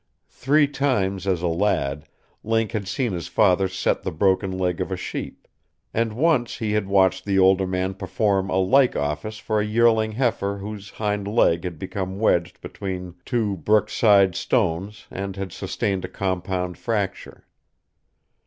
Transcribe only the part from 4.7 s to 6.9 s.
of a sheep, and once he had